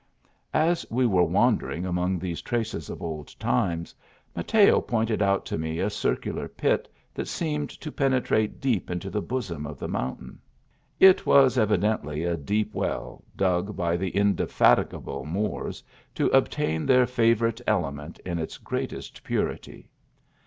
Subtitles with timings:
[0.55, 3.93] As we were wandering among these traces of old times,
[4.35, 9.21] Mateo pointed out to me a circular pit, that seemed to penetrate deep into the
[9.21, 10.39] bosom of the mountain.
[10.99, 15.83] It was evidently a deep well, dug by the indefatigable Moors,
[16.15, 19.87] to obtain their favourite ele ment in its greatest purity.